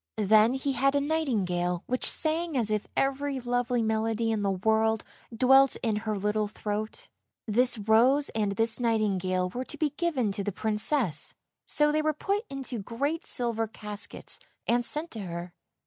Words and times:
Then 0.17 0.53
he 0.55 0.71
had 0.73 0.95
a 0.95 0.99
nightingale 0.99 1.83
which 1.85 2.09
sang 2.09 2.57
as 2.57 2.71
if 2.71 2.87
every 2.97 3.39
lovely 3.39 3.83
melody 3.83 4.31
in 4.31 4.41
the 4.41 4.49
world 4.49 5.03
dwelt 5.31 5.75
in 5.83 5.95
her 5.97 6.17
little 6.17 6.47
throat. 6.47 7.07
This 7.45 7.77
rose 7.77 8.29
and 8.29 8.53
this 8.53 8.79
nightingale 8.79 9.51
were 9.51 9.65
to 9.65 9.77
be 9.77 9.91
given 9.91 10.31
to 10.31 10.43
the 10.43 10.51
Princess, 10.51 11.35
so 11.67 11.91
they 11.91 12.01
were 12.01 12.13
put 12.13 12.45
into 12.49 12.79
great 12.79 13.27
silver 13.27 13.67
caskets 13.67 14.39
and 14.65 14.83
sent 14.83 15.11
to 15.11 15.19
her. 15.19 15.53